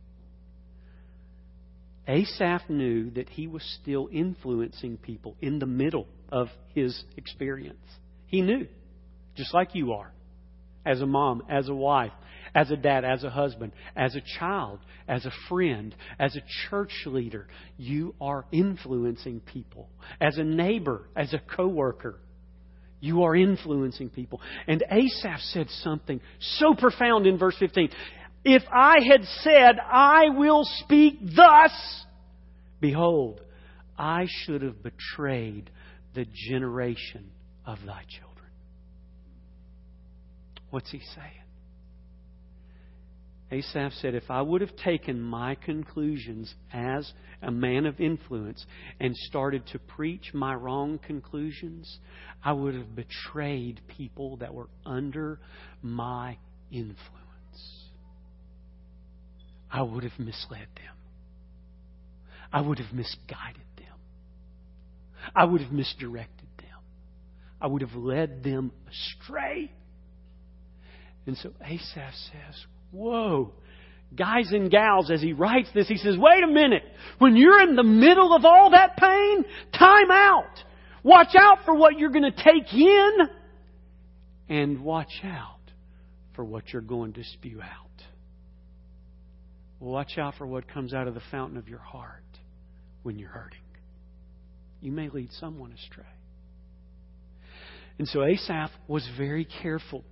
[2.07, 7.79] Asaph knew that he was still influencing people in the middle of his experience.
[8.27, 8.67] He knew,
[9.37, 10.13] just like you are,
[10.85, 12.13] as a mom, as a wife,
[12.55, 16.93] as a dad, as a husband, as a child, as a friend, as a church
[17.07, 17.47] leader.
[17.77, 19.89] You are influencing people.
[20.21, 22.19] As a neighbor, as a coworker.
[23.01, 24.41] You are influencing people.
[24.67, 27.91] And Asaph said something so profound in verse 15.
[28.45, 31.73] If I had said, I will speak thus,
[32.81, 33.41] behold,
[33.97, 35.71] I should have betrayed
[36.19, 37.31] the generation
[37.65, 38.51] of thy children.
[40.71, 41.45] What's he saying?
[43.53, 48.67] Asaph said, If I would have taken my conclusions as a man of influence
[48.99, 52.01] and started to preach my wrong conclusions,
[52.45, 55.39] I would have betrayed people that were under
[55.83, 56.37] my
[56.73, 56.97] influence.
[59.71, 60.97] I would have misled them.
[62.53, 63.68] I would have misguided.
[65.35, 66.67] I would have misdirected them.
[67.61, 69.71] I would have led them astray.
[71.27, 73.53] And so Asaph says, Whoa,
[74.17, 76.83] guys and gals, as he writes this, he says, wait a minute.
[77.19, 79.45] When you're in the middle of all that pain,
[79.79, 80.65] time out.
[81.03, 83.17] Watch out for what you're going to take in
[84.49, 85.59] and watch out
[86.35, 87.85] for what you're going to spew out.
[89.81, 92.25] Watch out for what comes out of the fountain of your heart
[93.03, 93.61] when you're hurting.
[94.81, 96.05] You may lead someone astray.
[97.99, 100.05] And so Asaph was very careful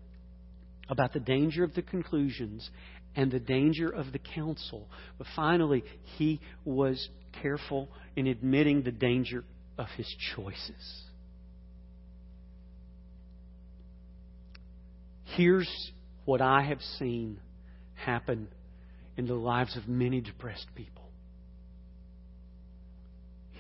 [0.89, 2.69] about the danger of the conclusions
[3.15, 4.89] and the danger of the counsel.
[5.19, 5.85] But finally,
[6.17, 7.09] he was
[7.43, 9.45] careful in admitting the danger
[9.79, 11.03] of his choices.
[15.37, 15.71] Here's
[16.25, 17.39] what I have seen
[17.95, 18.49] happen
[19.17, 21.06] in the lives of many depressed people.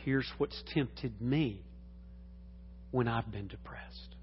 [0.07, 1.65] Here's what's tempted me
[2.93, 4.15] when I've been depressed.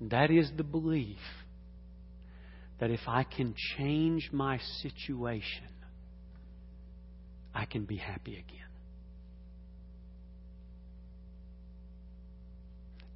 [0.00, 1.20] And that is the belief
[2.80, 5.68] that if I can change my situation,
[7.54, 8.58] I can be happy again.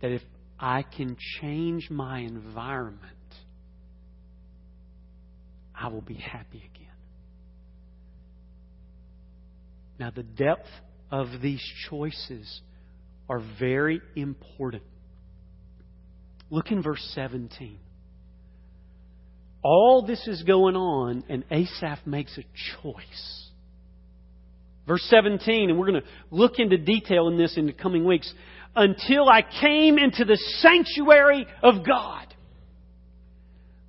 [0.03, 0.23] That if
[0.57, 3.03] I can change my environment,
[5.75, 6.82] I will be happy again.
[10.03, 10.67] Now, the depth
[11.13, 12.61] of these choices
[13.29, 14.83] are very important.
[16.51, 17.79] Look in verse 17.
[19.63, 22.43] All this is going on, and Asaph makes a
[22.83, 23.51] choice.
[24.89, 28.35] Verse 17, and we're going to look into detail in this in the coming weeks.
[28.75, 32.27] Until I came into the sanctuary of God.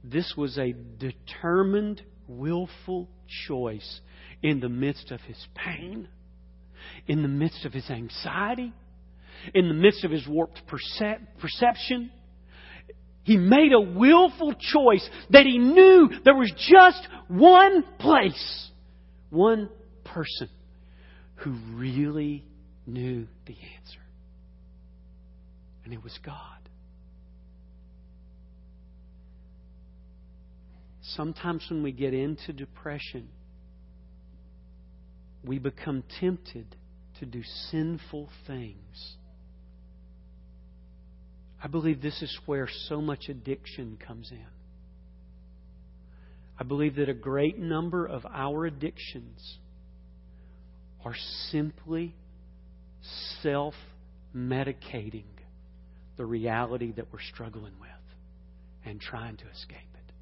[0.04, 3.10] This was a determined, willful
[3.48, 4.00] choice
[4.44, 6.08] in the midst of his pain,
[7.08, 8.74] in the midst of his anxiety,
[9.56, 10.62] in the midst of his warped
[11.40, 12.12] perception
[13.24, 18.70] he made a willful choice that he knew there was just one place,
[19.30, 19.70] one
[20.04, 20.50] person
[21.36, 22.44] who really
[22.86, 24.00] knew the answer.
[25.86, 26.36] And it was God.
[31.16, 33.30] Sometimes when we get into depression,
[35.44, 36.76] we become tempted
[37.20, 39.16] to do sinful things
[41.64, 44.46] I believe this is where so much addiction comes in.
[46.60, 49.58] I believe that a great number of our addictions
[51.06, 51.16] are
[51.52, 52.16] simply
[53.42, 53.74] self
[54.36, 55.24] medicating
[56.18, 57.90] the reality that we're struggling with
[58.86, 60.14] and trying to escape it,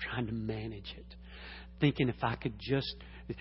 [0.00, 1.14] trying to manage it,
[1.80, 2.96] thinking if I could just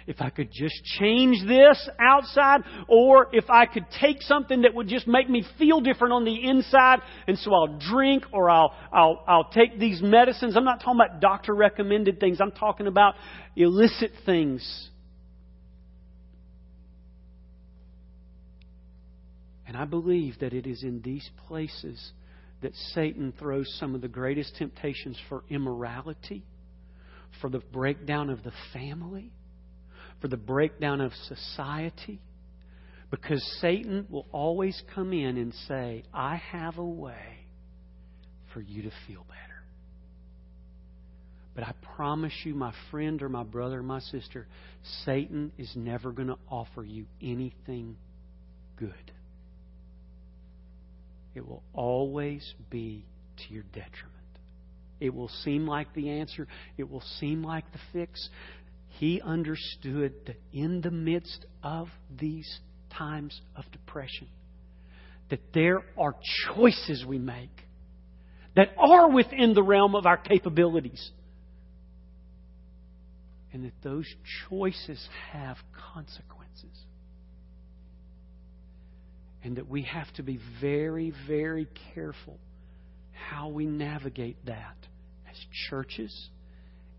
[0.05, 4.87] if I could just change this outside, or if I could take something that would
[4.87, 9.23] just make me feel different on the inside, and so I'll drink or I'll, I'll,
[9.27, 10.57] I'll take these medicines.
[10.57, 13.15] I'm not talking about doctor recommended things, I'm talking about
[13.55, 14.89] illicit things.
[19.67, 22.11] And I believe that it is in these places
[22.61, 26.43] that Satan throws some of the greatest temptations for immorality,
[27.41, 29.31] for the breakdown of the family
[30.21, 32.19] for the breakdown of society.
[33.09, 37.45] Because Satan will always come in and say, I have a way
[38.53, 39.63] for you to feel better.
[41.55, 44.45] But I promise you, my friend or my brother or my sister,
[45.05, 47.95] Satan is never going to offer you anything
[48.77, 49.11] good.
[51.33, 53.05] It will always be
[53.37, 54.13] to your detriment.
[54.99, 56.47] It will seem like the answer.
[56.77, 58.29] It will seem like the fix.
[58.99, 61.87] He understood that in the midst of
[62.19, 64.27] these times of depression,
[65.29, 66.15] that there are
[66.47, 67.51] choices we make
[68.55, 71.11] that are within the realm of our capabilities.
[73.53, 74.07] And that those
[74.49, 75.57] choices have
[75.93, 76.75] consequences.
[79.43, 82.39] And that we have to be very, very careful
[83.29, 84.77] how we navigate that
[85.29, 85.37] as
[85.69, 86.29] churches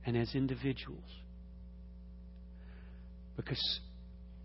[0.07, 1.03] and as individuals.
[3.39, 3.81] Because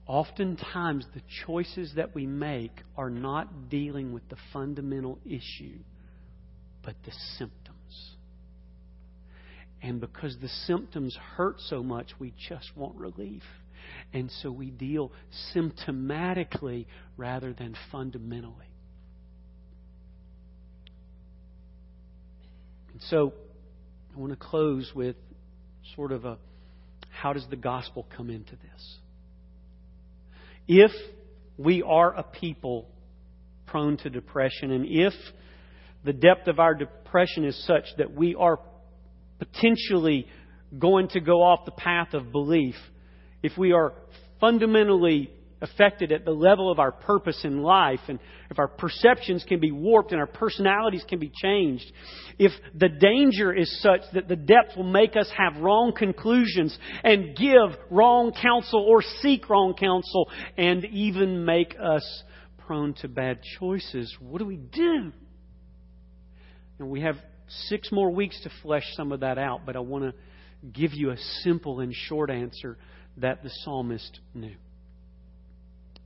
[0.06, 5.80] oftentimes the choices that we make are not dealing with the fundamental issue,
[6.86, 8.12] but the symptoms.
[9.82, 13.42] And because the symptoms hurt so much, we just want relief.
[14.14, 15.12] And so we deal
[15.56, 16.86] symptomatically
[17.18, 18.70] rather than fundamentally.
[22.94, 23.34] And so
[24.16, 25.16] I want to close with
[25.96, 26.38] sort of a
[27.24, 28.98] how does the gospel come into this?
[30.68, 30.92] If
[31.58, 32.90] we are a people
[33.66, 35.14] prone to depression, and if
[36.04, 38.60] the depth of our depression is such that we are
[39.40, 40.28] potentially
[40.78, 42.76] going to go off the path of belief,
[43.42, 43.94] if we are
[44.42, 45.32] fundamentally
[45.64, 48.20] affected at the level of our purpose in life, and
[48.52, 51.90] if our perceptions can be warped and our personalities can be changed,
[52.38, 57.36] if the danger is such that the depth will make us have wrong conclusions and
[57.38, 62.24] give wrong counsel or seek wrong counsel and even make us
[62.68, 65.14] prone to bad choices, what do we do?
[66.78, 67.16] And we have
[67.68, 70.14] six more weeks to flesh some of that out, but I want to
[70.70, 72.78] give you a simple and short answer
[73.18, 74.56] that the psalmist knew.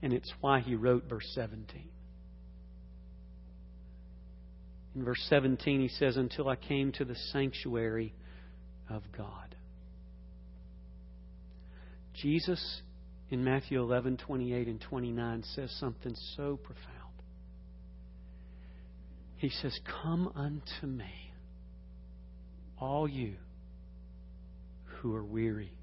[0.01, 1.89] And it's why he wrote verse 17.
[4.95, 8.13] In verse 17, he says, Until I came to the sanctuary
[8.89, 9.55] of God.
[12.21, 12.81] Jesus
[13.29, 16.87] in Matthew 11, 28 and 29 says something so profound.
[19.37, 21.31] He says, Come unto me,
[22.79, 23.35] all you
[24.85, 25.73] who are weary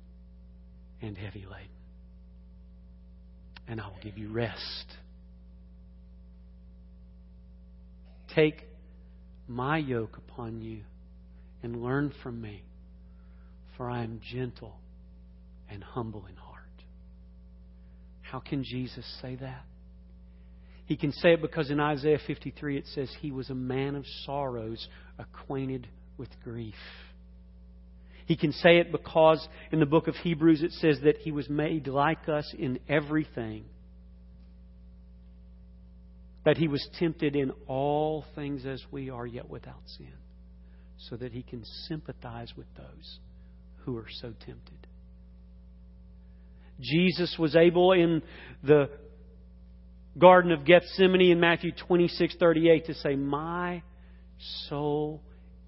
[1.01, 1.69] and heavy laden,
[3.69, 4.87] and I will give you rest.
[8.35, 8.67] Take
[9.47, 10.81] my yoke upon you
[11.63, 12.63] and learn from me,
[13.77, 14.75] for I am gentle
[15.71, 16.55] and humble in heart.
[18.23, 19.65] How can Jesus say that?
[20.87, 24.05] He can say it because in Isaiah 53 it says he was a man of
[24.25, 24.87] sorrows,
[25.19, 25.87] acquainted
[26.19, 26.75] with grief.
[28.27, 31.49] He can say it because in the book of Hebrews it says that he was
[31.49, 33.65] made like us in everything.
[36.45, 40.13] That he was tempted in all things as we are, yet without sin.
[41.09, 43.19] So that he can sympathize with those
[43.85, 44.87] who are so tempted.
[46.81, 48.23] Jesus was able in
[48.63, 48.91] the
[50.19, 53.83] Garden of Gethsemane in Matthew 26 38 to say, My
[54.69, 55.23] soul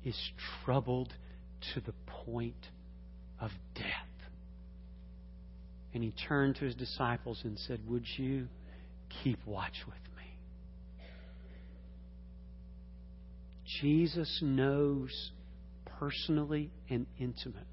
[0.05, 0.17] is
[0.65, 1.13] troubled
[1.75, 1.95] to the
[2.25, 2.69] point
[3.41, 3.85] of death.
[5.95, 8.49] And he turned to his disciples and said, Would you
[9.23, 10.39] keep watch with me?
[13.81, 15.31] Jesus knows
[15.99, 17.65] personally and intimately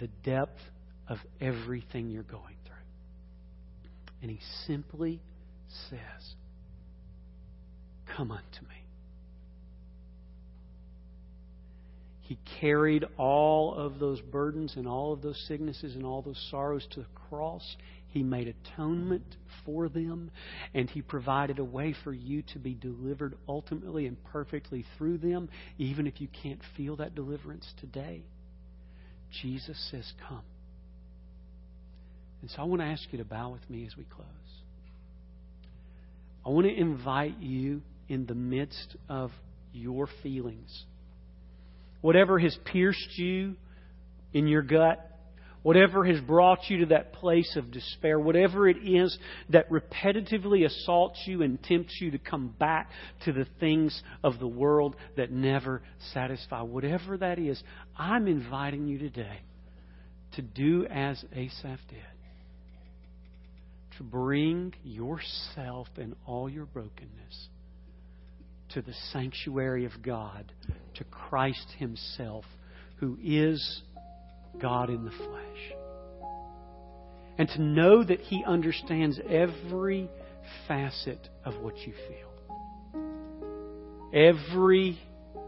[0.00, 0.58] the depth
[1.08, 2.74] of everything you're going through.
[4.22, 5.20] And he simply
[5.88, 6.34] says,
[8.16, 8.79] Come unto me.
[12.30, 16.86] He carried all of those burdens and all of those sicknesses and all those sorrows
[16.92, 17.76] to the cross.
[18.06, 19.24] He made atonement
[19.64, 20.30] for them,
[20.72, 25.48] and He provided a way for you to be delivered ultimately and perfectly through them,
[25.76, 28.22] even if you can't feel that deliverance today.
[29.42, 30.42] Jesus says, Come.
[32.42, 34.28] And so I want to ask you to bow with me as we close.
[36.46, 39.32] I want to invite you in the midst of
[39.72, 40.84] your feelings
[42.00, 43.56] whatever has pierced you
[44.32, 45.06] in your gut,
[45.62, 49.16] whatever has brought you to that place of despair, whatever it is
[49.50, 52.90] that repetitively assaults you and tempts you to come back
[53.24, 55.82] to the things of the world that never
[56.14, 57.62] satisfy, whatever that is,
[57.96, 59.40] I'm inviting you today
[60.32, 61.98] to do as Asaph did.
[63.98, 67.48] To bring yourself and all your brokenness
[68.70, 70.52] to the sanctuary of God,
[71.00, 72.44] to Christ Himself,
[72.96, 73.82] who is
[74.60, 75.72] God in the flesh.
[77.38, 80.10] And to know that He understands every
[80.68, 82.28] facet of what you feel.
[84.12, 84.98] Every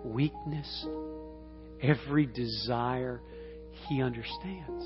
[0.04, 0.86] weakness,
[1.82, 3.20] every desire,
[3.88, 4.84] He understands.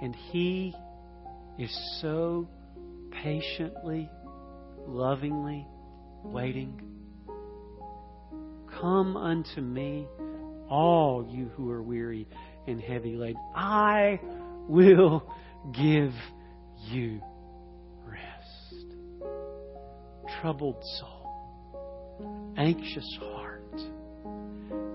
[0.00, 0.76] And He
[1.58, 2.46] is so
[3.10, 4.08] patiently,
[4.86, 5.66] lovingly
[6.22, 7.01] waiting.
[8.82, 10.08] Come unto me,
[10.68, 12.26] all you who are weary
[12.66, 13.40] and heavy laden.
[13.54, 14.18] I
[14.68, 15.22] will
[15.72, 16.12] give
[16.90, 17.20] you
[18.04, 19.30] rest.
[20.40, 23.80] Troubled soul, anxious heart,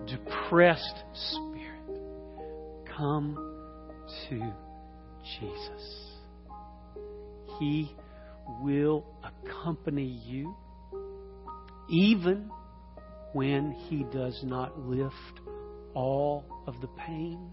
[0.06, 2.02] depressed spirit,
[2.98, 3.38] come
[4.28, 4.54] to
[5.40, 6.08] Jesus.
[7.58, 7.96] He
[8.62, 10.54] will accompany you
[11.90, 12.52] even
[13.34, 15.42] when He does not lift
[15.94, 17.52] all of the pain.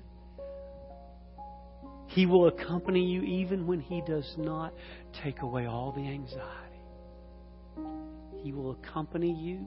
[2.08, 4.72] He will accompany you even when He does not
[5.22, 6.44] take away all the anxiety.
[8.42, 9.66] He will accompany you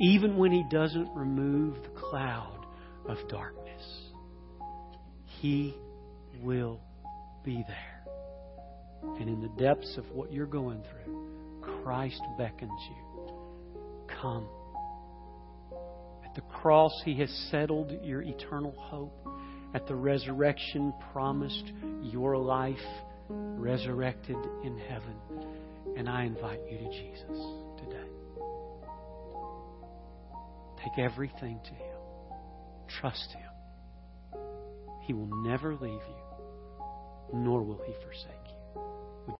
[0.00, 2.66] even when He doesn't remove the cloud
[3.06, 3.82] of darkness.
[5.40, 5.74] He
[6.40, 6.80] will
[7.44, 8.04] be there.
[9.20, 11.28] And in the depths of what you're going through,
[11.82, 13.34] Christ beckons you
[14.20, 14.48] come
[16.38, 19.26] the cross, He has settled your eternal hope.
[19.74, 22.76] At the resurrection, promised your life
[23.28, 25.16] resurrected in heaven.
[25.96, 27.44] And I invite you to Jesus
[27.78, 28.08] today.
[30.78, 31.98] Take everything to Him.
[33.00, 34.40] Trust Him.
[35.02, 38.37] He will never leave you, nor will He forsake you.